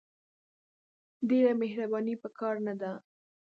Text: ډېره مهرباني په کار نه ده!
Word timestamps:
ډېره 1.29 1.51
مهرباني 1.61 2.15
په 2.21 2.29
کار 2.39 2.55
نه 2.67 2.73
ده! 2.81 2.91